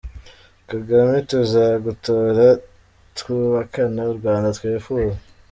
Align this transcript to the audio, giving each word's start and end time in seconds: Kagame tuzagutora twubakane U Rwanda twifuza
Kagame 0.69 1.15
tuzagutora 1.29 2.45
twubakane 3.17 4.01
U 4.11 4.15
Rwanda 4.19 4.47
twifuza 4.57 5.17